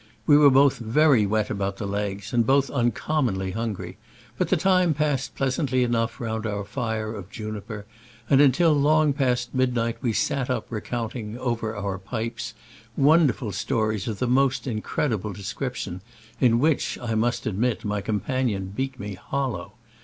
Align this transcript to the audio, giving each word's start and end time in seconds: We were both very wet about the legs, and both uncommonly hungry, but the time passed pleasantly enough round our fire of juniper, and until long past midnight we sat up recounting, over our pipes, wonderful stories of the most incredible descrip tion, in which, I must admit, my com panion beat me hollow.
We 0.25 0.35
were 0.35 0.49
both 0.49 0.79
very 0.79 1.27
wet 1.27 1.51
about 1.51 1.77
the 1.77 1.85
legs, 1.85 2.33
and 2.33 2.43
both 2.43 2.71
uncommonly 2.71 3.51
hungry, 3.51 3.99
but 4.35 4.49
the 4.49 4.57
time 4.57 4.95
passed 4.95 5.35
pleasantly 5.35 5.83
enough 5.83 6.19
round 6.19 6.47
our 6.47 6.63
fire 6.63 7.13
of 7.13 7.29
juniper, 7.29 7.85
and 8.27 8.41
until 8.41 8.73
long 8.73 9.13
past 9.13 9.53
midnight 9.53 9.97
we 10.01 10.11
sat 10.11 10.49
up 10.49 10.65
recounting, 10.71 11.37
over 11.37 11.75
our 11.75 11.99
pipes, 11.99 12.55
wonderful 12.97 13.51
stories 13.51 14.07
of 14.07 14.17
the 14.17 14.25
most 14.25 14.65
incredible 14.65 15.33
descrip 15.35 15.75
tion, 15.75 16.01
in 16.39 16.57
which, 16.57 16.97
I 16.99 17.13
must 17.13 17.45
admit, 17.45 17.85
my 17.85 18.01
com 18.01 18.21
panion 18.21 18.73
beat 18.73 18.99
me 18.99 19.13
hollow. 19.13 19.73